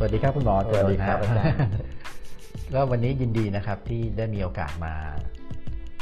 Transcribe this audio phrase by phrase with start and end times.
[0.00, 1.58] สวัสดีครับคุณหมอสวัสดีครับเจอาจารย์
[2.74, 4.94] ก็วันนี้ยินดีนะครับที่ได้มีโอกาสมา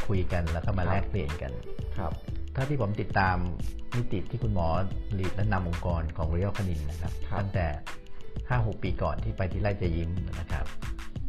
[0.07, 1.53] คุยกันแล้วก็มาครับแลกเปลี่ยนกัน
[1.99, 2.13] ครับ
[2.55, 3.37] ถ้าที่ผมติดตาม
[3.97, 4.69] มิติที่คุณหมอ
[5.19, 7.67] ลีดและนำองค์กรของ Royal Canin นะครับครับตั้งแต่
[8.25, 10.11] 5-6ปีก่อนที่ไปที่ไร่จะยิ้ม
[10.41, 10.65] นะครับ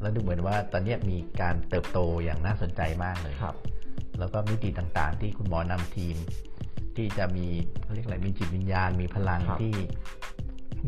[0.01, 3.55] แล้วดูเหมือนว่าตอนเนี้ยมีการเติบโตอย่างน่าสนใจมากเลยครับ
[4.19, 6.15] แล้วก็มิติต่างๆ ที่คุณหมอนำทีม
[6.95, 7.47] ที่จะมี
[7.83, 9.75] เขาเรียกอะไรมีจิตวิญญาณมีพลังครับที่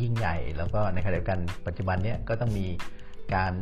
[0.01, 2.67] ยิ่งใหญ่ แล้วก็ในขณะเดียวกันปัจจุบันเนี้ยก็ต้องมี
[3.35, 3.53] การ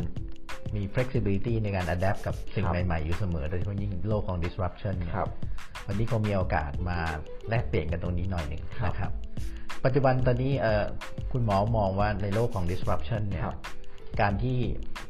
[0.75, 5.29] มี flexibility ในการ adapt กับสิ่งครับใหม่ ๆ อยู่เสมอ โดยเฉพาะยิ่งโลกของ disruption เนี่ยครับ
[5.87, 6.99] วันนี้คงมีโอกาสมา
[7.49, 9.11] แลกเปลี่ยนกันตรงนี้หน่อยหนึ่งครับนะครับ
[9.85, 10.83] ปัจจุบันตอนนี้เอ่อ
[11.31, 13.57] คุณหมอมองว่าในโลกของ disruption เนี่ยครับ
[14.21, 14.57] การที่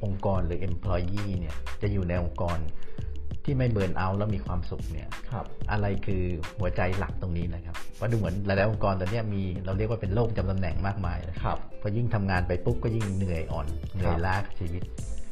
[0.04, 2.58] องค์กรหรือ employee เนี่ยจะอยู่ในองค์กร
[3.50, 6.24] ที่ไม่เบิร์นเอาท์แล้วมีความสุขเนี่ยครับอะไรคือ
[6.60, 14.84] หัวใจหลักตรงนี้นะครับว่าะดูเหมือนหลายๆองค์กรตอนเนี้ยมีเราเรียกว่าเป็นโลกจำตำแหน่งมากมายเลยครับพอยิ่งทำงานไปปุ๊บก็ยิ่งเหนื่อยอ่อนเหนื่อยล้ากับชีวิต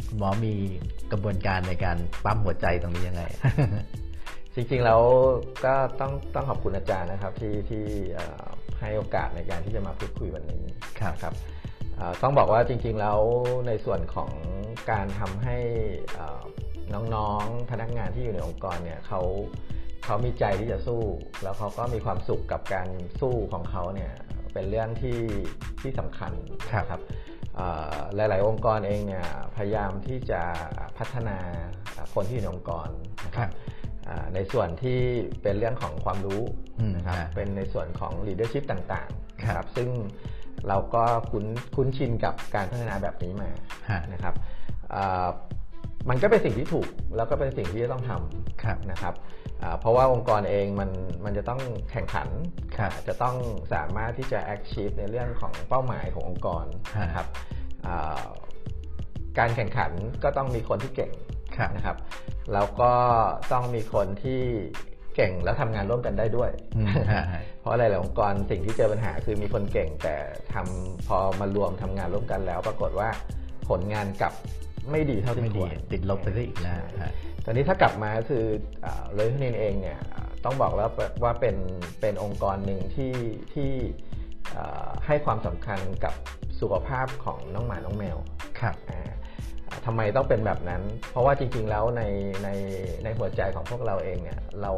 [0.08, 0.54] คุณหมอมี
[1.12, 3.24] กระบวนการในการปั๊มหัวใจตรงนี้ยังไง
[4.56, 5.02] จริงๆแล้ว
[5.66, 8.46] ก็ต้องต้องขอบคุณอาจารย์นะครับที่ที่เอ่อ
[8.80, 10.64] ให้โอกาสในการที่จะมาพูดคุยวันนี้
[11.00, 11.34] ครับนะครับ
[11.96, 13.20] เอ่อต้องบอกว่าจริงๆแล้ว
[13.68, 14.32] ในส่วนของ
[14.92, 15.58] การทำให้
[16.14, 16.44] เอ่อ
[16.94, 19.22] น้องๆ พนักงานที่อยู่ในองค์กรเนี่ยเขา
[20.06, 21.02] เขามีใจที่จะสู้
[21.44, 22.88] แล้วเขาก็มีความสุขกับการ
[23.22, 24.12] สู้ของเขาเนี่ย
[24.54, 25.20] เป็นเรื่องที่
[25.82, 26.32] ที่สำคัญ
[26.72, 27.02] ครับนะครับ
[27.56, 29.26] เอ่อหลาย ๆ องค์กรเองเนี่ย
[29.56, 30.42] พยายามที่จะ
[30.98, 31.38] พัฒนา
[32.14, 32.88] คนที่อยู่ในองค์กร
[33.26, 33.52] นะคครัรับบ
[34.08, 35.00] อ่าในส่วนที่
[35.42, 36.42] เป็นเรื่องของความรู้
[36.80, 39.90] อืมนะครับฮะเป็นในส่วนของ leadership ต่างๆครับนะครับซึ่ง
[40.68, 43.50] เราก็คุ้นคุ้นชินกับการพัฒนาแบบนี้มา
[43.90, 44.36] ฮะนะครับ
[44.96, 45.28] อ่า
[46.10, 48.12] มันก็เป็นสิ่งที่ถูกแล้วก็เป็นสิ่งที่จะต้องท
[48.64, 49.14] ครับำนะครับ
[49.62, 50.90] อ่าเพราะว่าองค์กรเองมัน
[51.26, 52.30] มันจะต้องแข่งขัน
[52.78, 53.36] ครับจะต้อง
[53.74, 57.28] สามารถที่จะ achieve ในเรื่องของเป้าหมายขององค์กรฮะนะครับ
[57.88, 58.24] อ่า
[59.40, 59.92] การแข่งขัน
[60.24, 61.12] ก็ต้องมีคนที่เก่ง
[61.58, 61.98] ครับนะครับ
[62.54, 62.92] แล้วก็
[63.54, 64.42] ต้องมีคนที่
[65.16, 70.16] เก่งแล้วทำงานร่วมกันได้ด้วยอืมฮะฮะเพราะหลายๆองค์กรสิ่งที่เจอปัญหาคือมีคนเก่งแต่
[70.54, 73.10] ทำพอมารวมทำงานร่วมกันแล้ว ปรากฏว่า
[73.70, 74.34] ผลงานกลับ
[74.92, 77.12] ไม่ดีเท่าที่ไม่คดีวรติดลบไปซะอีกนะใช่ฮะ
[77.46, 78.46] ตอนนี้ถ้ากลับมาก็คือ
[79.16, 80.90] เลยทนินเองเนี่ยอ่าต้องบอกแล้ว
[81.24, 81.56] ว่าเป็น
[82.02, 83.14] เป็นองค์กรหนึ่งที่
[83.54, 83.72] ที่
[84.58, 86.14] อ่าให้ความสำคัญกับ
[86.60, 88.18] สุขภาพของน้องหมาน้องแมว
[88.60, 89.02] ครับอ่า
[89.68, 90.82] อ่าทำไมต้องเป็นแบบนั้น
[91.12, 92.04] เพราะว่าจริง ๆ แล้วใน
[92.44, 92.50] ใน
[93.04, 94.74] ในหัวใจของพวกเราเองเนี่ยเรา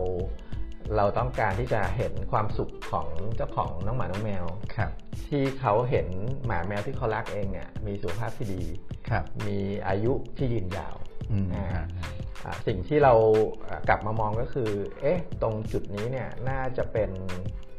[0.96, 4.92] เราต้องการที่จะเห็นความสุขของเจ้าของน้องหมาน้องแมวครับ
[5.28, 6.08] ที่เขาเห็น
[6.46, 8.64] หมาแมวที่เขารักเองเนี่ยมีสุขภาพที่ดี
[9.10, 10.96] ครับ มีอายุที่ยืนยาว
[11.32, 11.86] อืมอ่าฮะ
[12.44, 13.14] อ่าสิ่งที่เรา
[13.68, 14.70] อ่ากลับมามองก็คือ
[15.02, 17.10] เอ๊ะ ตรงจุดนี้เนี่ยน่าจะเป็น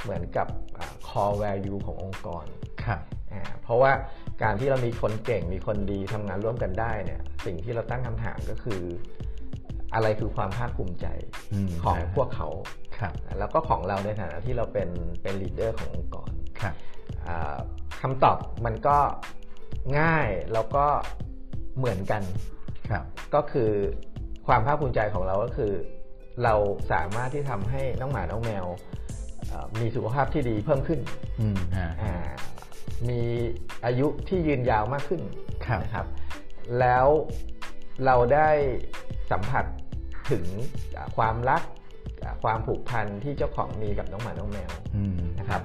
[0.03, 0.49] เหมือนกับ
[0.79, 2.45] อ่า core value ขององค์กร
[2.85, 3.01] ครับ
[3.33, 3.93] อ่าเพราะว่า
[4.43, 8.83] การที่เรามีคนเก่งมีคนดีทำงานร่วมกันได้เนี่ย สิ่งที่เราตั้งคำถามก็คือ
[9.95, 11.07] อะไรคือความภาคภูมิใจ
[11.53, 12.49] อืมของฮะพวกเขา
[13.01, 14.89] ครับแล้วก็ของเราในฐานะที่เราเป็น
[15.23, 16.75] เป็นลีดเดอร์ขององค์กรครับ
[17.27, 17.57] อ่า
[18.03, 18.99] คำตอบมันก็
[20.01, 20.87] ง่ายแล้วก็
[21.79, 22.23] เหมือนกัน
[22.91, 23.05] ครับ
[23.35, 23.71] ก็คือ
[24.47, 25.73] ความภาคภูมิใจของเราก็คือ
[26.45, 26.55] เรา
[26.93, 28.67] สามารถที่ทำให้น้องหมาน้องแมว
[29.49, 31.01] เอ่อมีสุขภาพที่ดีเพิ่มขึ้น
[31.41, 32.15] อืมฮะอ่า
[33.09, 33.21] มี
[33.85, 35.23] อายุที่ยืนยาวมากขึ้น
[35.67, 36.07] ครับนะครับ
[36.81, 37.07] แล้ว
[38.05, 38.51] เราได้
[39.31, 39.65] สัมผัส
[40.31, 40.45] ถึง
[40.97, 41.78] อ่าความรักอ่า
[42.43, 45.63] ความผูกพันที่เจ้าของมีกับน้องหมาน้องแมวอืมนะครับ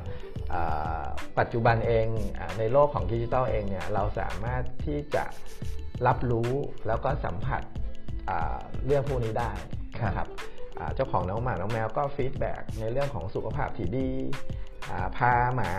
[0.53, 1.06] อ่า
[1.40, 2.06] ปัจจุบันเอง
[2.40, 5.24] อาในโลกของดิจิทัลเองเนี่ยเราสามารถที่จะ
[6.08, 6.52] รับรู้
[6.88, 7.62] แล้วก็สัมผัส
[8.30, 9.52] อ่าเรื่องพวกนี้ได้
[10.06, 10.28] นะครับ
[10.80, 14.09] อ่าเจ้าของน้องหมาน้องแมวก็ feedback ในเรื่องของสุขภาพที่ดี
[14.90, 15.72] อ่าพาหมา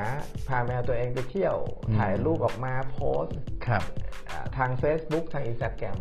[0.49, 1.57] พาแมวตัวเองไปเที่ยว
[1.99, 3.37] ถ่ายรูปออกมาโพสต์
[3.67, 3.83] ครับ
[4.31, 5.99] อ่าทาง Facebook ทาง Instagram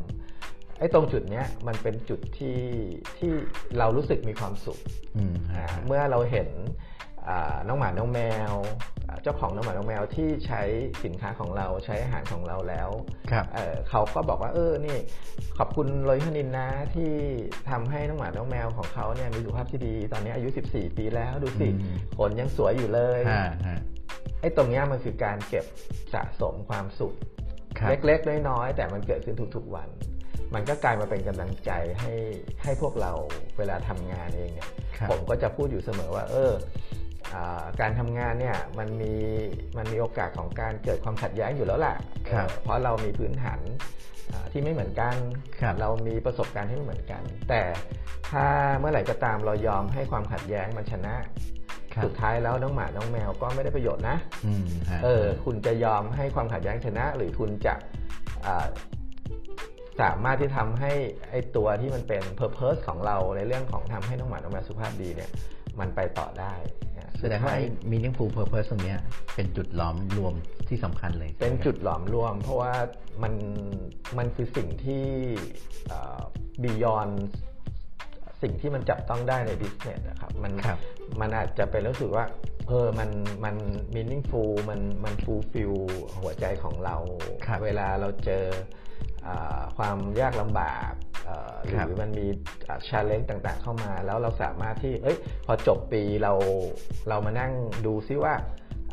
[0.80, 2.60] ไอ้ตรงจุดเนี้ยมันเป็นจุดที่
[3.18, 3.32] ที่
[3.78, 4.80] เรารู้สึกมีความสุข
[5.18, 6.50] อืมอ่าฮะเมื่อเราเห็น
[7.28, 8.20] อ่าน้องหมาน้องแม
[8.52, 8.54] ว
[9.08, 10.62] อ่าเจ้าของน้องหมาน้องแมวที่ใช้
[11.04, 12.90] สินค้าของเราใช้อาหารของเราแล้ว
[13.32, 14.98] ครับเอ่อเขาก็บอกว่าเออนี่
[15.58, 17.12] ขอบคุณโรยฮนินนะที่
[17.70, 23.80] ทำให้น้องหมาน้องแมวของเขาเนี่ยมีสุขภาพที่ดี ตอนนี้อายุ 14 ปีแล้วดูสิอืมขนยังสวยอยู่เลยฮะฮะ
[24.42, 25.66] ไอ้ตรงเนี้ยมันคือการเก็บ
[26.14, 27.14] สะสมความสุข
[27.80, 29.90] ครับเล็กๆน้อยๆแต่มันเกิดขึ้นทุกๆวัน
[30.54, 32.14] มันก็กลายมาเป็นกำลังใจให้
[32.64, 33.12] ให้พวกเรา
[33.58, 36.52] เวลาทำงานเองเนี่ยครับผมก็จะพูดอยู่เสมอว่า เออ
[37.34, 39.16] อาการทำงานเนี่ยมันมี
[39.78, 41.96] มันมีโอกาสของการเกิดความขัดแย้งอยู่แล้วแหละ
[42.30, 43.60] ครับเออเพราะเรามีพื้นฐาน
[44.32, 45.16] อ่าที่ไม่เหมือนกัน
[45.62, 47.62] ครับเรามีประสบการณ์ที่ไม่เหมือนกัน แต่
[48.30, 48.46] ถ้า
[48.80, 51.16] เมื่อไหร่ก็ตามเรายอมให้ความขัดแย้งมันชนะ
[51.94, 57.74] ครับสุดท้ายแล้วน้องหมา น้องแมวก็ไม่ได้ประโยชน์นะอืมฮะเออ คุณจะยอมให้ความขัดแย้งชนะ หรือคุณจะ
[58.46, 58.68] อ่า
[60.02, 60.92] สามารถที่ทำให้
[61.30, 65.32] ไอตัวที่มันเป็น purpose ของเราในเรื่องของทำให้น้องหมาน้องแมวสุขภาพดีเนี่ย
[65.80, 66.54] มันไปต่อได้
[66.98, 69.00] นะแสดงว่าไอ้ meaningful purpose ตรงเนี้ย
[69.36, 70.34] เป็นจุดล้อมรวม
[70.70, 72.74] ที่สำคัญเลย เป็นจุดหลอมรวม เพราะว่า
[73.24, 73.34] มัน
[74.18, 75.06] มันคือสิ่งที่
[76.62, 77.10] บียอน
[78.42, 80.80] สิ่งที่มันจับต้องได้ใน business นะครับ มันครับ
[81.22, 82.26] มันอาจจะเป็นรู้สึกว่า
[82.68, 83.10] เออมัน
[83.46, 83.56] มัน
[83.96, 85.76] meaningful มันมัน fulfill
[86.22, 86.96] หัวใจของเรา
[87.46, 88.83] ครับเวลาเราเจออ่า
[89.78, 90.92] ความยากลำบาก
[91.26, 92.28] เอ่อครับหรือมันมี
[92.88, 96.34] challenge ต่างๆ เข้ามา แล้วเราสามารถที่เอ้ยพอจบปีเรา
[97.10, 97.52] เรามานั่ง
[97.86, 98.34] ดูซิว่า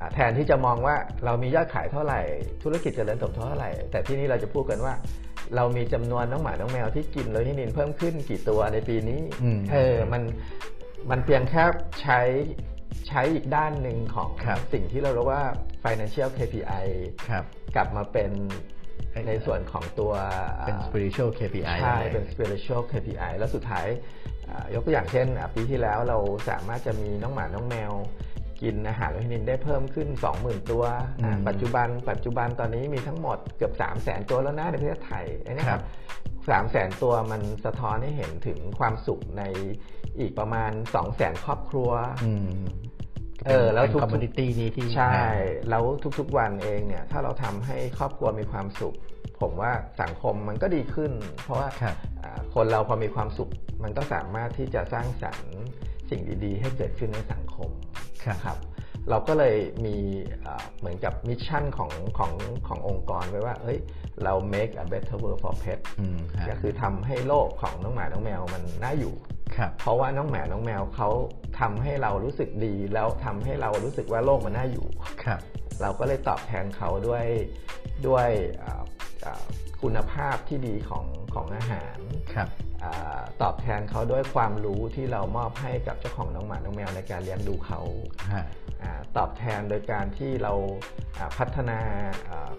[0.00, 0.94] อ่าแทนที่จะมองว่า
[1.24, 2.20] เรามียอดขายเท่าไหร่
[2.62, 4.94] ธุรกิจเจริญเติบโตเท่าไหร่ แต่ที่นี่เราจะพูดกันว่า
[5.56, 10.22] เรามีจำนวนน้องหมาน้องแมวที่กินโลหินินเพิ่มขึ้นกี่ตัวในปีนี้อืมเออมัน
[11.10, 11.64] มันเพียงแค่
[12.02, 12.20] ใช้
[13.08, 15.42] ใช้อีกด้านหนึ่งของครับสิ่งที่เราเรียกว่า
[15.84, 16.86] financial KPI
[17.28, 17.44] ครับ
[17.76, 18.30] กลับมาเป็น
[19.28, 20.12] ในส่วนของตัว
[20.66, 23.86] เป็น spiritual KPI ใช่อะไรเป็น spiritual KPI แล้วสุดท้าย
[24.48, 26.18] อ่ายกตัวอย่างเช่นอะปีที่แล้วเรา
[26.48, 27.92] สามารถจะมีน้องหมา น้องแมว
[28.62, 30.08] กินอาหารวิตามินได้เพิ่มขึ้น
[30.38, 35.84] 20,000 ตัวอะอืมปัจจุบัน ปัจจุบันตอนนี้มีทั้งหมดเกือบ 3 0 0 0 0 0 ตัวแล้วนะในประเทศไทยอันนี้คครัรับบ
[36.50, 39.42] สามแสนตัวมันสะท้อนให้เห็นถึงความสุขใน
[40.18, 41.90] อีกประมาณ2 0 0แสนครอบครัว
[42.24, 42.60] อืม
[43.46, 45.14] เออแล้วทุก community นี้ที่ใช่
[45.70, 45.84] แล้ว
[46.18, 48.96] ทุกๆวันเองเนี่ย ถ้าเราทำให้ครอบครัวมีความสุข
[49.40, 49.72] ผมว่า
[50.02, 53.50] สังคมมันก็ดีขึ้น เพราะว่าครับอ่าคนเราพอมีความสุข
[53.82, 55.52] มันก็สามารถที่จะสร้างสรรค์
[56.10, 57.70] สิ่งดีๆ ให้เกิดขึ้นในสังคม
[58.24, 58.58] ครับครับ
[59.10, 59.56] เราก็เลย
[59.86, 59.96] มี
[60.44, 62.32] อ่าเหมือนกับ mission ของของ
[62.68, 63.78] ขององค์กรไว้ว่า เอ้ย
[64.24, 69.39] เรา make a better world for pets อืมฮะก็คือทำให้โลกของน้องหมา น้องแมวมันน่าอยู่ครับ
[69.78, 71.08] เพราะว่าน้องหมาน้องแมวเขา
[71.60, 74.86] ทำให้เรารู้สึกดี แล้วทำให้เรารู้สึกว่าโลกมันน่าอยู่
[75.24, 75.40] ครับ
[75.82, 77.24] เราก็เลยตอบแทนเขาด้วย
[78.06, 78.28] ด้วย
[78.62, 78.82] อ่า
[79.24, 79.44] อ่า
[79.82, 81.98] คุณภาพที่ดีของของอาหาร
[82.34, 82.48] ครับ
[82.82, 87.80] อาตอบแทนเขาด้วยความรู้ที่เรามอบให้กับเจ้าของน้องหมาน้องแมวในการเลี้ยงดูเขา
[88.32, 88.44] ฮะ
[88.82, 90.52] อาตอบแทนโดยการที่เรา
[91.18, 91.78] อ่าพัฒนา
[92.28, 92.50] อ่า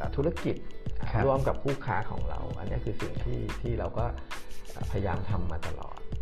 [0.00, 0.56] อ่าธุรกิจ
[1.00, 4.04] อ่าครับร่วมกับคู่ค้าของเรา อันนี้คือสิ่งที่ที่เราก็
[4.74, 5.98] อ่าพยายามทำมาตลอด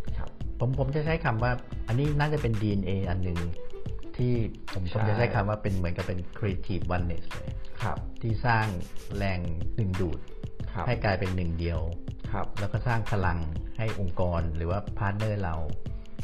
[0.63, 1.51] ผมผมจะใช้คำว่า
[1.87, 3.39] อันนี้น่าจะเป็น DNA อันหนึ่ง
[4.17, 4.33] ที่
[4.73, 7.49] ผมผมใช่จะใช้คำว่าเป็นเหมือนกับเป็น creative oneness เลย
[7.81, 8.65] ครับ ที่สร้าง
[9.17, 9.39] แรง
[9.79, 10.19] ดึงดูด
[10.71, 11.79] ครับให้กลายเป็นหนึ่งเดียว
[12.31, 13.39] ครับ แล้วก็สร้างพลัง
[13.77, 15.55] ให้องค์กรหรือว่า partner เรา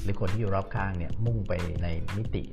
[0.03, 1.53] หรือคนที่อยู่รอบข้างเนี่ยมุ่งไป
[1.83, 1.87] ใน
[2.17, 2.43] มิติ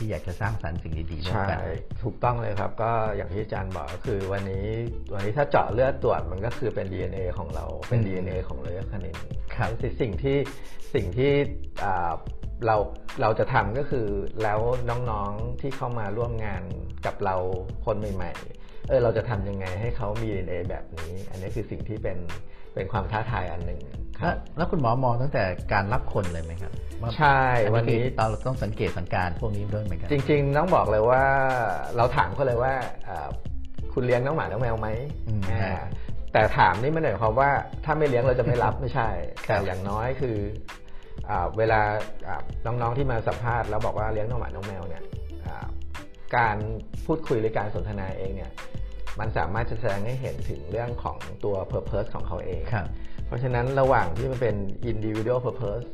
[0.00, 1.60] ที่อยากจะสร้างสรรค์สิ่งดีๆร่วมใช่กัน
[2.02, 4.66] ถูกต้องเลยครับ ก็อย่างที่อาจารย์บอกก็คือวันนี้
[5.14, 9.16] วันนี้ถ้าเจาะเลือดตรวจมันก็คือเป็น DNA ของเราเป็นอืม DNA ของเลยคณิน
[9.54, 10.38] ครับสิ่งสิ่งที่
[10.94, 11.32] สิ่งที่
[11.84, 12.12] อ่า
[12.66, 12.76] เรา
[13.20, 14.06] เราจะทำก็คือ
[14.42, 14.60] แล้ว
[15.10, 16.62] น้องๆที่เข้ามาร่วมงาน
[17.06, 17.36] กับเรา
[17.84, 22.18] คนใหม่ๆเออเราจะทำยังไงให้เขามี DNA แบบนี้ อันนี้คือสิ่งที่เป็น
[22.74, 31.22] เป็นความท้าทายอันหนึ่งค แล้รัวบแล้วคุณหมอมองตั้งแต่การรับคนเลยไหมครับว่าใช่อัวันนี้คือเราต้องสังเกตสังการพวกนี้ด้วยเหมือนกันจริง ๆ ต้องบอกเลยว่า
[31.96, 32.72] เราถามเขาเลยว่า
[33.08, 33.28] อ่า
[33.92, 34.88] คุณเลี้ยงน้องหมาน้องแมวไหม
[35.28, 35.86] อืมอ่าฮะ
[36.32, 37.50] แต่ถามนี่ไม่ได้หมายความว่า
[37.84, 39.08] ถ้าไม่เลี้ยงเราจะไม่รับไม่ใช่
[39.46, 40.36] ครับแต่อย่างน้อยคือ
[41.30, 41.80] อ่าเวลา
[42.28, 45.02] อ่าน้องๆที่มาสัมภาษณ์แล้วบอกว่าเลี้ยงน้องหมาน้องแมวเนี่ย
[45.46, 45.66] อ่า
[46.36, 46.56] การ
[47.06, 48.52] พูดคุยหรือการสนทนาเองเนี่ย
[49.20, 52.86] มันสามารถจะแสดงให้เห็นถึงเรื่องของตัว purpose ของเขาเองครับ
[53.30, 54.56] เพราะฉะนั้นระหว่างที่มันเป็น
[54.90, 55.86] individual purpose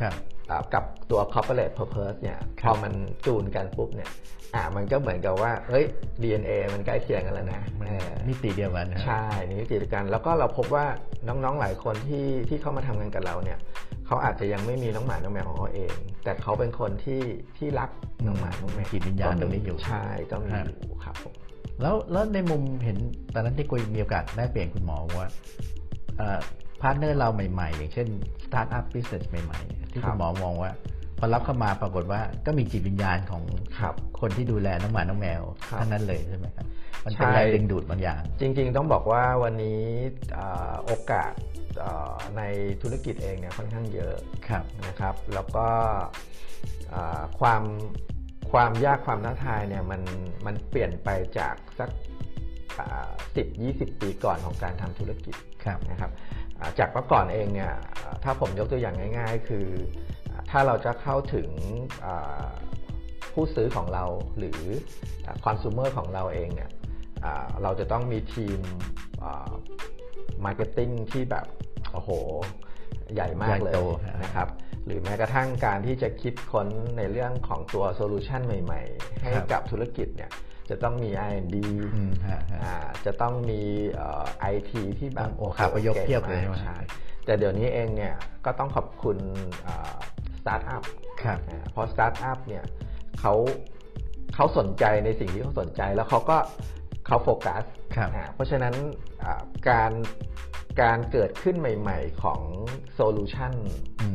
[0.00, 0.14] ครับ
[0.50, 2.92] อ่ากับตัว corporate purpose เนี่ยคพรับอมัน
[3.26, 4.10] จูนกันปุ๊บเนี่ย
[4.54, 5.84] อ่ามันก็เหมือนกับว่าเฮ้ย
[6.22, 10.86] DNA มันใกล้เคียงกันแล้วนะมันเออมิติเดียวกันนะใช่นี่มิติเดียวกัน แล้วก็เราพบว่า
[11.28, 13.58] น้องๆหลายคนที่ที่เข้ามาทำงานกับเราเนี่ย
[14.06, 17.22] เขาอาจจะยังไม่มีน้องหมาน้องแมวของเขาเอง แต่เขาเป็นคนที่
[17.58, 17.90] ที่รัก
[18.26, 21.34] น้องหมาน้องแมวจิตวิญญาณตรงนี้อยู่ใช่ต้องมีฮะอยู่ครับผม
[21.82, 22.98] แล้วแล้วในมุมเห็น
[23.34, 25.28] ตอนนั้นที่คุยมีโอกาสได้เปลี่ยนคุณหมอว่า
[26.84, 28.08] partner เราใหม่ๆ อย่างเช่น
[28.44, 30.70] startup business ใหม่ๆ ที่ครัคุบณหมอมองว่า
[31.18, 33.42] พอรับเข้ามาปรากฏว่าก็มีจิตวิญญาณของ
[33.78, 36.66] ครับคนที่ดูแลน้องหมาน้องแมวครับทั้งนั้นเลยใช่ไหมครับ
[37.04, 39.80] มันเป็นใช่แรงดึงดูดบางอย่าง จริง ๆ ต้องบอกว่าวันนี้
[40.36, 41.32] อ่าโอกาส
[41.84, 42.42] อ่าใน
[42.82, 44.14] ธุรกิจเองเนี่ยค่อนข้างเยอะ
[44.48, 45.66] ครับนะครับ แล้วก็
[46.92, 47.62] อ่าความ
[48.52, 50.02] ความยากความท้าทายเนี่ยมัน
[50.46, 51.90] มันเปลี่ยนไปจากสัก
[53.36, 56.43] สิบยี่สิบปีก่อนของการทำธุรกิจครับนะครับอ่า
[56.78, 59.66] จากเมื่อก่อนเองเนี่ยอ่าถ้าผมยกตัวอย่างง่าย ๆ คือ
[60.30, 61.48] อ่าถ้าเราจะเข้าถึง
[62.04, 62.48] อ่า
[63.32, 64.04] ผู้ซื้อของเรา
[64.38, 64.60] หรือ
[65.44, 66.70] คอน sumer ของเราเองเนี่ย
[67.24, 68.60] อ่าเราจะต้องมีทีม
[70.44, 71.46] marketing ที่แบบ
[71.92, 72.10] โอ้โห
[73.14, 74.48] ใหญ่มากเลยใหญ่โตฮะนะครับ
[74.86, 76.68] หรือแม้กระทั่งการที่จะคิดค้น
[76.98, 80.30] ในเรื่องของตัว solution ใหม่ ๆ ให้ครับกับธุรกิจเนี่ย
[80.70, 81.56] จะต้องมี R&D
[81.94, 82.74] อืมฮะฮะอ่า
[83.06, 83.60] จะต้องมี
[84.40, 86.78] ไอทีที่แบบโอ้ครับประโยคเพียบเลยใช่ไหมใช่
[87.24, 89.18] แต่เดี๋ยวนี้เองเนี่ยก็ต้องขอบคุณ
[90.38, 90.82] สตาร์ทอัพ
[91.22, 91.38] ครับ
[91.72, 92.64] เพราะสตาร์ทอัพเนี่ย
[93.20, 93.34] เขา
[94.34, 96.38] เขาสนใจในสิ่งที่เขาสนใจแล้วเขาก็
[97.06, 97.64] เขาโฟกัส
[97.96, 98.74] ครับอ่าเพราะฉะนั้น
[99.24, 99.92] อ่าการ
[100.82, 102.40] การเกิดขึ้นใหม่ ๆของ
[102.94, 103.52] solution
[104.02, 104.08] อื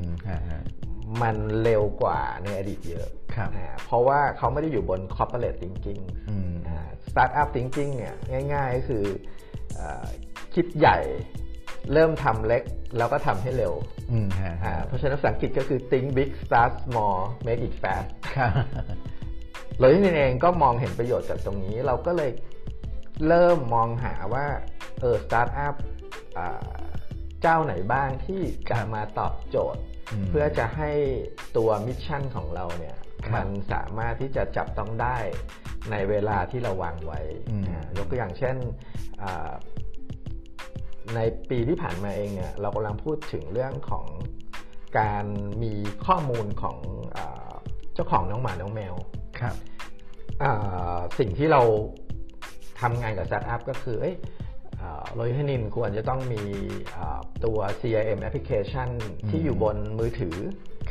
[1.11, 6.53] มฮะฮะมันเร็วกว่าในอดีตเยอะครับอ่าเพราะว่าเขาไม่ได้อยู่บน corporate thinking อืม
[7.07, 8.15] สตาร์ทอัพ thinking เนี่ย
[8.53, 9.05] ง่าย ๆ ก็คือ
[9.79, 10.05] อา
[10.55, 10.97] คิดใหญ่
[11.93, 12.63] เริ่มทำเล็ก
[12.97, 13.73] แล้วก็ทำให้เร็ว
[14.11, 18.51] อืมฮะอ่าฮะเพราะฉะนั้นภาษาอังกฤษก็คือ think big start small make it fast ครับ
[19.77, 22.31] เราที่นี่เองก็มองเห็นประโยชน์จากตรงนี้ เราก็เลย
[23.27, 24.45] เริ่มมองหาว่า
[25.01, 25.75] เออสตาร์ทอัพ
[27.41, 29.88] เจ้าไหนบ้างที่จะมาตอบโจทย์
[30.29, 30.91] เพื่อจะให้
[31.57, 35.17] ตัว mission ของเราเนี่ยครับมันสามารถที่จะจับต้องได้
[35.91, 38.55] ในเวลาที่เราวางไว้อืมอ่ายกตัวอย่างเช่น
[39.21, 39.51] อ่า
[41.15, 44.05] ในปีที่ผ่านมาเองเนี่ยเรากำลังพูดถึงเรื่องของ
[44.99, 45.25] การ
[45.63, 45.73] มี
[46.05, 46.77] ข้อมูลของ
[47.15, 47.51] อา
[47.93, 48.95] เจ้าของน้องหมาน้องแมว
[49.39, 49.55] ครับ
[50.43, 51.61] อ่าสิ่งที่เรา
[52.81, 54.15] ทำงานกับสตาร์ทอัพก็คือเอ้ย
[55.15, 56.41] Royal Canin ควรจะต้องมี
[56.95, 58.89] อ่าตัว CRM application
[59.29, 60.37] ที่อืมอยู่บนมือถือ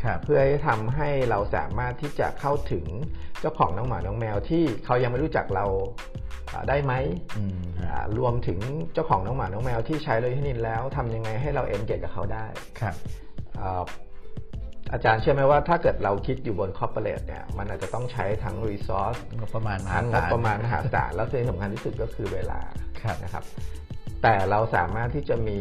[0.03, 2.85] ครับเพื่อให้ทำให้เราสามารถที่จะเข้าถึง
[3.41, 5.67] เจ้าของน้องหมา น้องแมวที่เขายังไม่รู้จักเรา
[6.53, 6.93] อ่าได้ไหม
[7.39, 8.59] อืมฮะอ่ารวมถึง
[8.95, 12.47] เจ้าของน้องหมา น้องแมวที่ใช้ Royal Canin แล้วทำยังไงให้เรา engage กับเขาได้
[12.81, 12.95] ครับ
[14.91, 22.61] อ่าอาจารย์เชื่อไหมว่าถ้าเกิดเราคิดอยู่บน corporate เนี่ยมันอาจจะต้องใช้ทั้ง resource งบประมาณมหาศาล ทั้งงบประมาณมหาศาลแล้วสิ่งสำคัญที่สุดก็คือเวลา
[23.03, 23.45] ครับนะครับ
[24.23, 25.59] แต่เราสามารถที่จะมี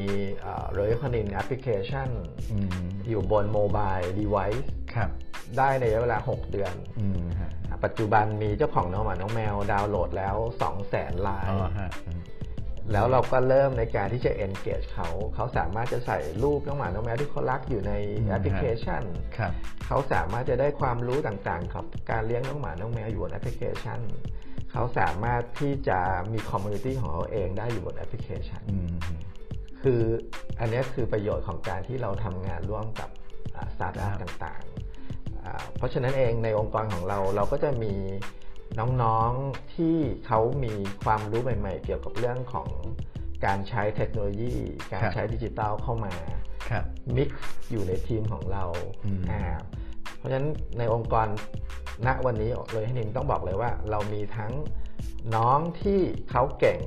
[0.73, 2.09] Royal Canin application
[2.51, 5.09] อืมอยู่บน mobile device ครับ
[5.57, 7.51] ได้ในระยะเวลา 6 เดือนอืมฮะ
[7.83, 12.21] ปัจจุบันมีเจ้าของน้องหมาน้องแมวดาวน์โหลดแล้ว 2 0 0แสนรายอ๋อฮะอืม
[12.91, 17.93] แล้วเราก็เริ่มในการที่จะ engage เขาเขาสามารถจะใส่รูปน้องหมา น้องแมวที่เขารักอยู่ใน
[18.25, 19.01] แอปพลิเคชัน
[19.37, 19.51] ครับ
[19.85, 23.99] เขาสามารถจะได้ความรู้ต่างๆกับการเลี้ยงน้องหมา น้องแมวอยู่บนแอปพลิเคชัน
[24.71, 25.99] เขาสามารถที่จะ
[26.33, 28.89] มี community ของเขาเองได้อยู่บนแอปพลิเคชัน อืม
[29.81, 30.01] คือ
[30.59, 33.09] อันนี้คือประโยชน์ของการที่เราทำงานร่วมกับ
[33.73, 37.93] สตาร์ทอัพครับต่างๆอ่าเพราะฉะนั้นเองในองค์กรของเราเราก็จะมี
[38.79, 39.95] น้องๆที่
[40.27, 42.69] เขามีความรู้ใหม่ ๆ เกี่ยวกับเรื่องของ
[43.45, 44.53] การใช้เทคโนโลยี
[44.93, 46.13] การใช้ดิจิทัลเข้ามา
[46.69, 46.83] ครับ
[47.15, 48.63] มิกซ์อยู่ในทีมของเรา
[49.05, 49.41] อืมอ่า
[50.17, 50.47] เพราะฉะนั้น
[50.77, 51.27] ในองค์กร
[52.07, 54.53] ณวันนี้เลยให้นินต้องบอกเลยว่า เรามีทั้ง
[55.35, 55.99] น้องที่
[56.31, 56.79] เขาเก่ง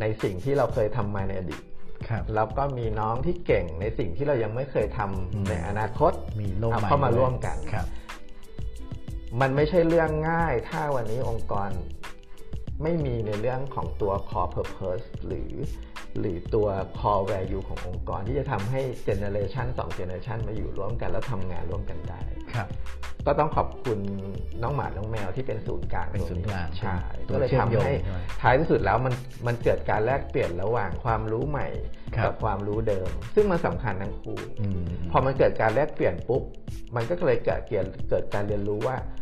[0.00, 1.62] ในสิ่งที่เราเคยทำมาในอดีต
[2.08, 7.86] ครับแล้วก็มีน้องที่เก่งในสิ่งที่เรายังไม่เคยทำอืมในอนาคตมีโลกเอาใหม่เข้ามาด้วยร่วมกันครับ
[9.40, 11.70] มันไม่ใช่เรื่องง่าย ถ้าวันนี้องค์กร
[12.82, 15.52] ไม่มีในเรื่องของตัว core purpose หรือ
[16.18, 22.22] หรือตัว core value ขององค์กรที่จะทำให้ generation 2 generation มาอยู่ร่วมกันแล้วทำงานร่วมกันได้
[22.54, 22.68] ครับ
[23.26, 23.98] ก็ต้องขอบคุณ
[24.62, 26.96] น้องหมา น้องแมวที่เป็นศูนย์กลางเป็นศูนย์กลางใช่
[27.28, 29.14] ตัวก็เลยเชื่อมทำโยงให้ใช่ไหมท้ายที่สุดแล้วมัน
[29.46, 31.68] มันเกิดการแลกเปลี่ยนระหว่างความรู้ใหม่
[32.16, 36.42] ครับกับความรู้เดิม ซึ่งมันสำคัญทั้งคู่อืมพอมันเกิดการแลกเปลี่ยนปุ๊บ
[36.96, 39.21] มันก็เลยเกิดเกิดเกิดการเรียนรู้ว่าอ่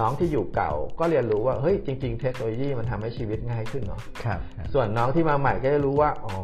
[0.00, 6.36] น้องที่อยู่เก่าก็เรียนรู้ว่าเฮ้ยจริง ๆ เทคโนโลยีมันทำให้ชีวิตง่ายขึ้นเนาะครับครับส่วนน้องที่มาใหม่ก็จะรู้ว่าอ๋อ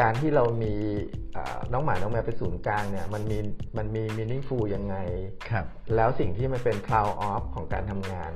[0.00, 0.74] การที่เรามี
[1.36, 3.38] อ่าน้องหมา น้องแมวเป็นศูนย์กลางเนี่ยมันมี
[3.76, 4.96] มันมี meaningful ยังไง
[5.50, 5.64] ครับ
[5.94, 8.32] แล้วสิ่งที่มันเป็น cloud off ของการทำงาน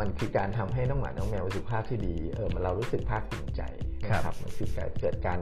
[0.00, 3.62] มันคือการทำให้น้องหมา น้องแมวมีสุขภาพที่ดีเออมันเรารู้สึกภาคภูมิใจ
[4.02, 5.40] นะครับมันคือการเกิดการ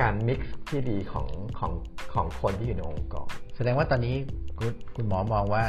[0.00, 1.28] การ mix ที่ดีของ
[1.58, 1.72] ของ
[2.14, 4.16] ของคนที่อยู่ในองค์กรแสดงว่าตอนนี้
[4.58, 5.64] คุณคุณหมอมองว่า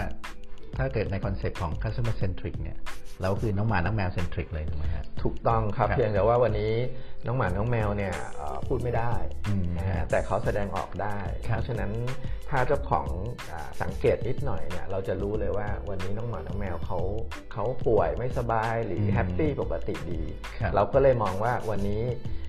[0.78, 2.78] ถ้าเกิดในคอนเซปต์ของ customer centric เนี่ย
[3.22, 6.74] เราคือน้องหมาน้องแมว centric เลยถูกไหมฮะถูกต้องครับครับเพียงแต่ว่าวันนี้
[7.26, 9.14] น้องหมาน้องแมวเนี่ยเอ่อพูดไม่ได้
[9.48, 11.92] อืมนะฮะแต่เขาแสดงออกได้ครับเพราะฉะนั้น
[12.50, 13.08] ถ้าเจ้าของ
[13.52, 17.00] อาสังเกตนิดหน่อยเนี่ยเราจะรู้เลยว่าวันนี้น้องหมาน้องแมวเขา
[17.54, 20.22] เขาป่วยไม่สบายหรือแฮปปี้ปกติดี
[20.60, 22.49] ครับเราก็เลยมองว่าวันนี้อ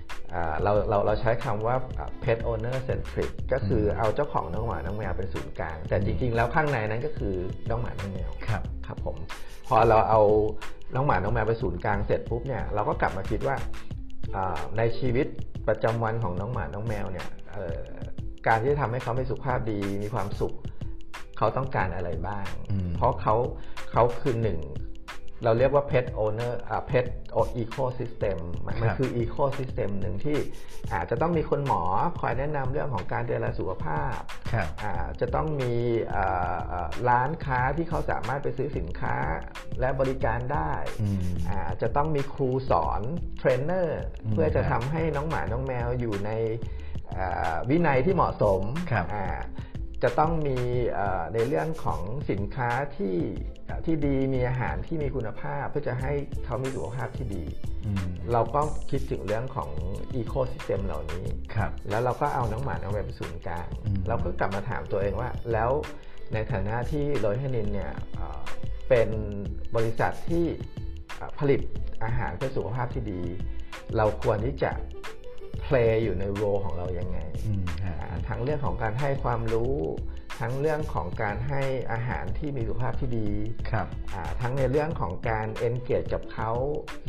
[0.63, 7.33] เราเราเราใช้คำว่าอ่า pet owner centric ก็คือเอาเจ้าของน้องหมาน้องแมวเป็นศูนย์กลาง แต่จริงๆ แล้วข้างในนั้นก็คือ
[7.69, 9.17] น้องหมาน้องแมวครับครับผม
[9.67, 10.21] พอเราเอา
[10.95, 13.55] น้องหมาน้องแมวไปศูนย์กลางเสร็จปุ๊บเนี่ยเราก็กลับมาคิดว่า
[14.35, 15.27] อ่าในชีวิต
[15.67, 17.81] ประจำวันของน้องหมาน้องแมวเนี่ยเอ่อ
[18.47, 20.53] การที่จะทำให้เขามีสุขภาพดีมีความสุข
[21.37, 23.35] เขาต้องการอะไรบ้างอืมเพราะเขา
[23.91, 24.59] เขาคือหนึ่ง
[25.43, 27.05] เราเรียกว่า pet owner อ่า pet
[27.63, 30.37] ecosystem มันมันครับคือ ecosystem หนึ่งที่
[30.93, 31.81] อาจจะต้องมีคุณหมอ
[32.19, 34.17] คอยแนะนำเรื่องของการดูแลสุขภาพ
[34.53, 35.73] ครับอ่าจะต้องมี
[36.15, 39.15] อ่าอ่าร้านค้าที่เขาสามารถไปซื้อสินค้า
[39.79, 40.71] และบริการได้
[41.01, 43.01] อืมอ่าจะต้องมีครูสอน
[43.39, 46.31] เทรนเนอร์อืมเพื่อจะครับทำให้น้องหมาน้องแมวอยู่ใน
[47.17, 49.25] อ่าวินัยที่เหมาะสมครับอ่า
[50.03, 50.57] จะต้องมี
[50.91, 53.15] เอ่อในเรื่องของสินค้าที่
[53.69, 56.11] อ่าที่ดีมีอาหารที่มีคุณภาพ เพื่อจะให้
[56.45, 57.43] เขามีสุขภาพที่ดี
[57.85, 59.69] อืมเราก็คิดถึงเรื่องของ
[60.15, 65.71] อีโค y ิสเต็มเหล่านี้ครับแล้วเราก็เอาน้องหมาน้องแมวเป็นศูนย์กลางอืมเราก็กลับมาถามตัวเองว่า แล้ว
[66.33, 68.41] ในฐานะที่โรยฮนินเนี่ยเอ่อ
[68.89, 69.09] เป็น
[69.75, 70.45] บริษัทที่
[71.17, 71.61] เอ่อผลิต
[72.03, 73.21] อาหารเพื่อสุขภาพที่ดี
[73.97, 74.71] เราควรที่จะ
[75.71, 79.75] เพลย์อยู่ในโรของเรายังไงอืมฮะอ่าทั้งเรื่องของการให้ความรู้
[80.39, 81.61] ทั้งเรื่องของการให้
[81.91, 83.29] อาหารที่มีสุขภาพที่ดี
[83.71, 86.51] ครับอ่าทั้งในเรื่องของการ engage กับเขา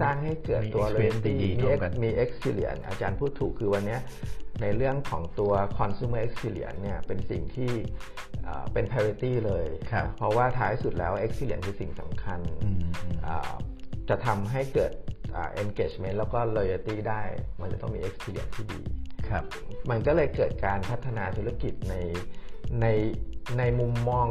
[0.01, 4.01] สร้างให้เกิดมีตัว experience loyalty ดีๆมีร่วม ex- กันมี experience อาจารย์พูดถูกคือวันเนี้ย
[4.63, 7.73] ในเรื่องของตัว consumer experience เนี่ยเป็นสิ่งที่
[8.47, 13.53] อ่าเป็น priority เลยครับเพราะว่าท้ายสุดแล้ว experience คือสิ่งสำคัญอืมอืมอ่า
[14.09, 15.12] จะทำให้เกิดอ่า
[15.63, 17.23] engagement แล้วก็ loyalty ได้
[17.61, 18.81] มันจะต้องมี experience ที่ดี
[19.29, 19.45] ครับ
[19.91, 21.95] มันก็เลยเกิดการพัฒนาธุรกิจใน
[22.81, 22.87] ใน
[23.59, 24.29] ในมุมมอง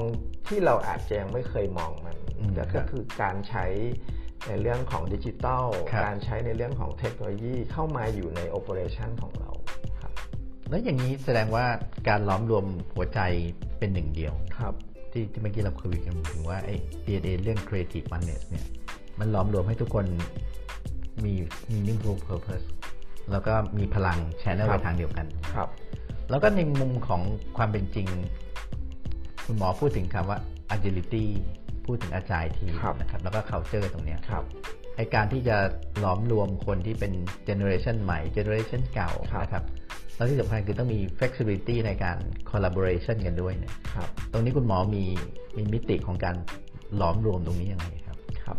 [0.48, 3.66] ที่เราอาจจะยังไม่เคยมองมันอืมก็ครัก็บคือการใช้
[4.48, 9.52] ในเรื่องของดิจิทัลครับการใช้ในเรื่องของเทคโนโลยีเข้ามาอยู่ในโอ e r a t i o n ของเรา
[10.02, 10.12] ครับ
[10.70, 11.66] แล้วอย่างนี้แสดงว่า
[12.08, 12.66] การล้อมรวม
[12.96, 13.20] หัวใจ
[13.80, 14.74] เป็นหนึ่งเดียวครับ
[15.12, 18.66] ที่ที่เมื่อกี้เราคุยกันถึงว่าไอ้ DNA เรื่อง creative oneness เนี่ย
[19.20, 20.06] มันล้อมรวมให้ทุกคน
[21.26, 21.34] มี
[21.72, 22.66] meaningful purpose
[23.32, 25.26] แล้วก็มีพลัง channel ครัไปบทางเดียวกัน
[25.56, 25.70] ครับ
[26.30, 27.22] แล้วก็ในมุมของ
[27.58, 28.08] ความเป็นจริง
[29.46, 30.40] คุณหมอพูดถึงคำว่า
[30.76, 31.26] agility
[31.86, 34.44] พูดถึงอาจายทีครับนะครับ แล้วก็ culture ตรงเนี้ยครับ
[34.96, 35.58] ไอการที่จะ
[36.00, 37.12] หลอมรวมคนที่เป็น
[37.48, 39.64] generation ใหม่ generation เก่าครับนะครับ
[40.16, 42.18] แล้วที่สำคัญคือต้องมี flexibility ในการ
[42.52, 45.04] collaboration กันด้วยเนี่ยครับตรงนี้คุณหมอมี
[45.58, 46.36] มีมิติของการ
[46.98, 48.58] หลอมรวมตรงนี้ยังไงครับครับ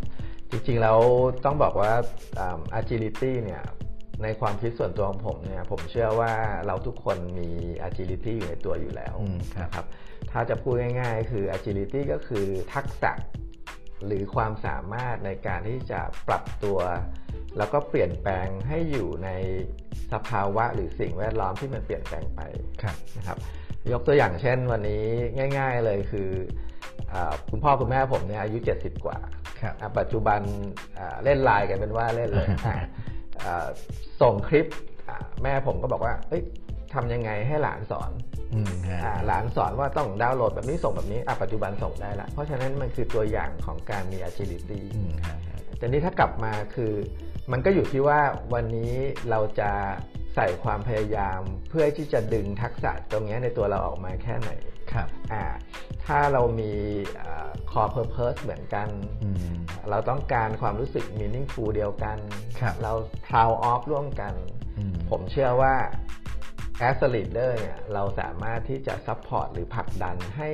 [0.53, 0.99] จริงๆแล้ว
[1.45, 1.93] ต้องบอกว่า
[2.39, 3.63] อ่า agility เนี่ย
[4.23, 6.33] ในความคิดส่วนตัวของผมเนี่ยผมเชื่อว่า
[6.67, 7.49] เราทุกคนมี
[7.89, 9.87] agility อยู่ในตัวอยู่แล้วอืมครับนะครับ
[10.31, 13.13] ถ้าจะพูดง่าย ๆ คือ agility ก็คือทักษะ
[14.07, 16.79] หรือความสามารถในการที่จะปรับตัว
[17.59, 19.29] แล้วก็เปลี่ยนแปลงให้อยู่ใน
[20.13, 22.41] สภาวะหรือสิ่งแวดล้อมที่มันเปลี่ยนแปลงไป
[22.83, 23.39] ครับนะครับ
[23.93, 25.05] ยกตัวอย่างเช่นวันนี้
[25.59, 26.72] ง่าย ๆเลยคืออา
[27.51, 29.19] คุณพ่อคุณแม่ผมเนี่ยอายุ 70 กว่า
[29.61, 30.41] ครับอะปัจจุบัน
[30.99, 32.77] อ่าเล่นไลน์กันเป็นว่าเล่นเลยอะ
[33.45, 33.67] อ่า
[34.23, 34.67] ส่งคลิป
[35.09, 36.43] อ่าแม่ผมก็บอกว่าเอ้ย
[36.95, 38.11] ทำยังไงให้หลานสอน
[38.55, 46.93] อืมฮะอ่าหลานสอนว่าต้องดาวน์โหลดแบบนี้ส่งแบบนี้อะปัจจุบันส่งได้ละเพราะฉะนั้นมันคือตัวอย่างของการมี agility อืมฮะฮะแต่นี้ถ้ากลับมาคือ
[47.53, 48.21] มันก็อยู่ที่ว่า
[48.55, 48.95] วันนี้
[49.31, 49.71] เราจะ
[50.35, 54.51] ใส่ความพยายามเพื่อที่จะดึงทักษะตรงเนี้ยในตัวเราออกมาแค่ไหน
[54.95, 55.45] ครับอ่า
[56.07, 56.73] ถ้าเรามี
[57.21, 58.89] อ่า core purpose เหมือนกัน
[59.25, 59.55] อืม
[59.91, 62.19] เราต้องการความรู้สึก meaningful เดียวกัน
[62.61, 62.93] ครับเรา
[63.27, 64.35] proud of ร่วมกัน
[64.79, 65.75] อืมผมเชื่อว่า
[66.89, 70.51] as a leader เนี่ยเราสามารถที่จะ support หรือผลักดันให้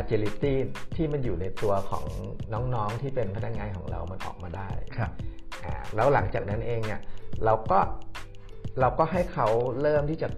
[0.00, 0.54] agility
[0.96, 2.04] ที่มันอยู่ในตัวของ
[2.52, 5.10] น้องๆที่เป็นพนักงานของเรามันออกมาได้ครับ
[5.64, 7.00] อ่าแล้วหลังจากนั้นเองเนี่ย
[7.44, 7.78] เราก็
[8.80, 9.48] เราก็ให้เขา
[9.80, 10.28] เริ่มที่จะ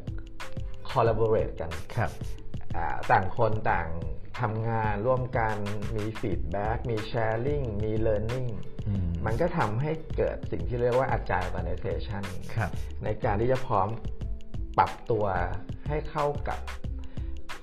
[0.90, 2.38] collaborate กันครับอ่า
[3.12, 3.88] ต่างคนต่าง
[4.40, 5.56] ทำงานร่วมกัน
[5.96, 8.50] มี feedback มี sharing มี learning
[8.86, 12.70] อืมมันก็ทำให้เกิดสิ่งที่เรียกว่า agile organization ครับ
[13.04, 13.88] ในการที่จะพร้อม
[14.78, 15.26] ปรับตัว
[15.88, 16.60] ให้เข้ากับ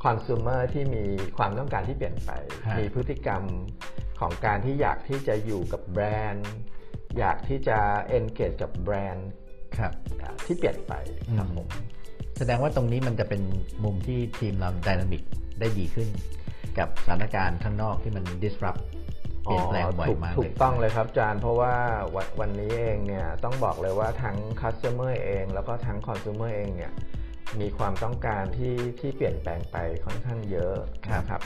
[0.03, 1.03] consumer ที่มี
[1.37, 2.31] ความต้องการที่เปลี่ยนไป
[2.65, 3.43] ฮะมีพฤติกรรม
[4.19, 6.51] ของการที่อยากที่จะอยู่กับแบรนด์
[7.17, 7.77] อยากที่จะ
[8.17, 9.29] engage กับแบรนด์
[9.77, 10.93] ครับอ่าที่เปลี่ยนไป
[11.37, 11.67] ครับผม
[12.37, 13.41] แสดงว่าตรงนี้มันจะเป็น
[13.83, 15.21] มุมที่ทีมเราดินามิก
[15.59, 16.07] ได้ดีขึ้น
[16.79, 18.81] กับสถานการณ์ข้างนอกที่มัน disrupt
[19.43, 21.75] เปลี่ยนแปลงบ่อยถูกมากถูเลกยต้องเลยครับอาจารย์เพราะว่า
[22.15, 26.91] วันวันนี้เองเนี่ยต้องบอกเลยว่าทั้ง customer เอง แล้วก็ทั้ง consumer เองเนี่ย
[27.59, 30.75] มีความต้องการที่ที่เปลี่ยนแปลงไปค่อนข้างเยอะ
[31.09, 31.41] ครับนะครับ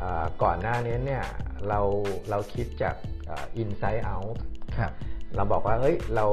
[0.00, 1.24] อ่าก่อนหน้านี้เนี่ย
[1.68, 1.80] เรา
[2.30, 2.94] เราคิดจาก
[3.30, 4.36] อ่า inside out
[4.78, 4.92] ครับ
[5.34, 6.26] เราบอกว่าเฮ้ยเรา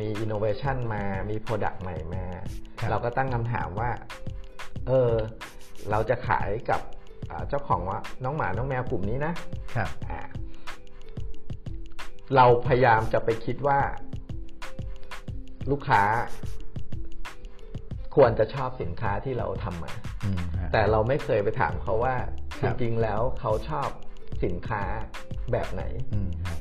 [0.00, 2.24] มี innovation มามี product ใหม่มา
[2.78, 3.90] ครับเราก็ตั้งคำถามว่า
[4.86, 5.12] เออ
[5.90, 6.80] เราจะขายกับ
[7.30, 9.32] อ่าเจ้าของว่าน้องหมาน้องแมวกลุ่มนี้นะ
[9.74, 10.20] ครับอ่า
[12.36, 13.78] เราพยายามจะไปคิดว่า
[15.70, 16.02] ลูกค้า
[18.16, 19.92] ควรจะชอบสินค้าที่เราทำมา
[20.24, 22.14] อืมฮะแต่เราไม่เคยไปถามเขาว่า
[22.60, 23.88] คจรับริงๆแล้วเขาชอบ
[24.44, 24.82] สินค้า
[25.52, 25.82] แบบไหน
[26.14, 26.58] อืมฮะ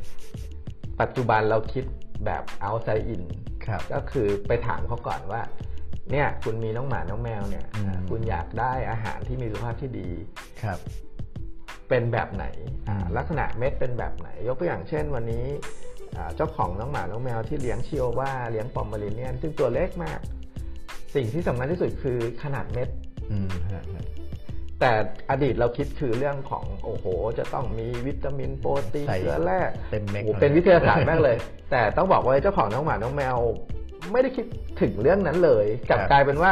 [1.02, 1.84] ปัจจุบันเราคิด
[2.26, 3.24] แบบ outside in
[3.66, 5.42] ครับก็คือไปถามเขาก่อนว่า
[6.12, 10.10] เนี่ยคุณมีน้องหมาน้องแมวเนี่ยอืมอ่าคุณอยากได้อาหารที่มีสุขภาพที่ดี
[10.64, 10.80] ครับ
[11.90, 12.46] เป็นแบบไหน
[12.88, 15.46] อ่าอืมลักษณะเม็ดเป็นแบบไหน ยกตัวอย่างเช่นวันนี้
[16.16, 20.20] อ่าเจ้าของน้องหมาน้องแมวที่เลี้ยงชิโอวาเลี้ยงปอมเมอริเนียน ซึ่งตัวเล็กมาก
[21.16, 22.90] สิ่งที่สำคัญที่สุดคือขนาดเม็ด
[23.32, 24.06] อืมฮะฮะ
[24.80, 24.92] แต่
[25.32, 27.06] อดีตเราคิดคือเรื่องของโอ้โห
[27.40, 29.60] จะต้องมีวิตามินโปรตีนใส่เกลือแร่
[29.92, 31.38] เต็มเม็ดโอ้โหเลย เป็นวิทยาศาสตร์มากเลย
[31.72, 33.38] แต่ต้องบอกว่าเจ้าของน้องหมาน้องแมว
[34.12, 34.46] ไม่ได้คิด
[34.82, 36.52] ถึงเรื่องนั้นเลย กลับกลายเป็นว่า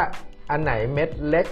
[0.51, 1.45] อันไหนเม็ดเล็ก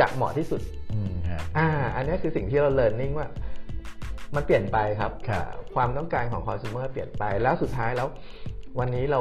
[0.00, 0.60] จะเหมาะที่สุด
[0.92, 3.28] อืมฮะ อ่า อันนี้คือสิ่งที่เราเรียนรู้ว่า
[4.34, 8.08] มันเปลี่ยนไปครับ ครับอ่าความต้องการของคอน sumer เปลี่ยนไป แล้วสุดท้ายแล้ว
[8.78, 9.20] วันนี้เรา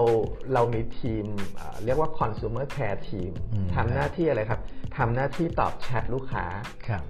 [0.54, 1.26] เรามีทีม
[1.60, 4.60] อ่าเรียกว่า consumer care team อืมทำหน้าที่อะไรครับ
[4.98, 6.46] ทำหน้าที่ตอบแชทลูกค้า
[6.88, 7.04] ครับ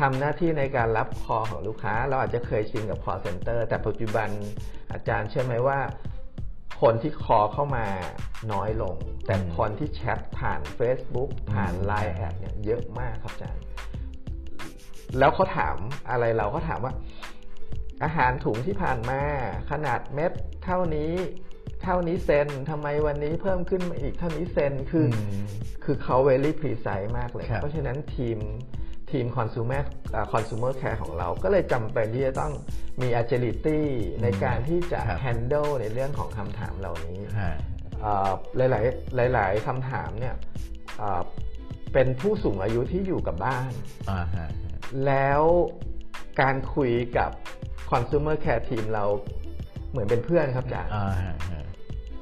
[0.00, 4.28] ทำหน้าที่ในการรับคอของลูกค้า เราอาจจะเคยชินกับ call center แต่ปัจจุบัน
[4.92, 5.78] อาจารย์เชื่อไหมว่า
[6.82, 7.86] คนที่คอเข้ามา
[8.52, 8.96] น้อยลง
[9.26, 13.62] แต่อืมคนที่แชทผ่าน Facebook ผ่านอืม Line แอดเนี่ยเยอะมากครับอาจารย์
[15.18, 15.76] แล้วเขาถาม
[16.10, 16.92] อะไรเราเขาถามว่า
[18.04, 19.20] อาหารถุงที่ผ่านมา
[19.70, 20.32] ขนาดเม็ด
[20.64, 21.12] เท่านี้
[21.82, 25.46] เท่านี้เซนทำไมวันนี้เพิ่มขึ้นมาอีกเท่านี้เซนคือม
[25.84, 28.38] คือเขา very precise มากเลย ครับ เพราะฉะนั้นทีม
[29.10, 29.82] ทีม consumer
[30.14, 32.52] อ่า consumer care ของเราก็เลยจำเป็นที่จะต้อง
[33.00, 33.80] มี agility
[34.22, 37.54] ในการที่จะ ครับ handle ในเรื่องของคำถามเหล่านี้ ฮะ
[38.04, 40.34] อ่าหลาย ๆ หลาย ๆคำถามเนี่ย
[41.00, 41.22] อ่า
[41.92, 43.72] เป็นผู้สูงอายุที่อยู่กับบ้าน
[44.10, 44.48] อ่าฮะ
[45.06, 45.42] แล้ว
[46.40, 47.30] การคุยกับ
[47.90, 49.04] consumer care team เรา
[49.94, 51.64] เหมือนเป็นเพื่อนครับอาจารย์อ่าฮะฮะ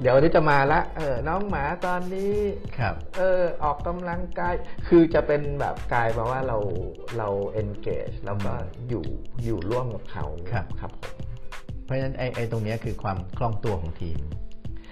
[0.01, 2.35] เดี๋ยววันนี้จะมาละเออน้องหมาตอนนี้
[2.77, 4.53] ครับเออออกกำลังกาย
[4.87, 6.57] คือจะเป็นแบบกลายมาว่าเรา
[7.17, 7.29] เรา
[7.61, 8.53] engage แล้วก็
[8.89, 9.05] อยู่
[9.43, 11.13] อยู่ร่วมกับเขาครับครับผม
[11.85, 14.19] เพราะฉะนั้นไอ้ไอ้ตรงเนี้ยคือความคล่องตัวของทีม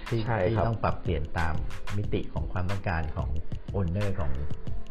[0.08, 1.54] ที่ใช่ที่ครับต้องปรับเปลี่ยนตาม
[1.96, 3.28] มิติของความต้องการของ
[3.70, 4.32] โอนเนอร์ของ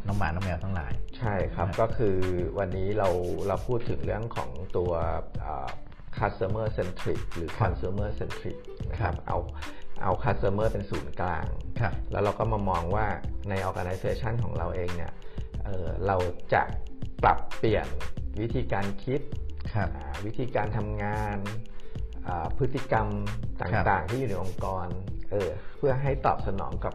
[0.07, 2.17] น้องหมา น้องแมวทั้งหลาย ใช่ครับครับก็คือ
[2.59, 3.09] วันนี้เรา
[3.47, 4.91] เราพูดถึงเรื่องของตัว
[5.41, 5.69] เอ่อ
[6.19, 8.57] customer centric หรือ consumer centric
[8.91, 9.37] นะครับเอา
[10.03, 11.45] เอา customer เป็นศูนย์กลาง
[11.79, 13.07] ครับแล้วเราก็มามองว่า
[13.49, 15.11] ใน organization ของเราเองเนี่ย
[15.63, 16.17] เอ่อเรา
[16.53, 16.61] จะ
[17.23, 17.87] ปรับเปลี่ยน
[18.41, 19.21] วิธีการคิด
[19.73, 21.37] ครับอ่าวิธีการทำงาน
[22.27, 23.07] อ่าพฤติกรรม
[23.61, 24.87] ต่างๆ ที่อยู่ในองค์กร
[25.31, 26.93] เออเพื่อให้ตอบสนองกับ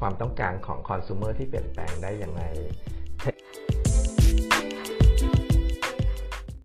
[0.00, 2.42] ความต้องการของคอน sumer ที่เปลี่ยนแปลงได้ยังไง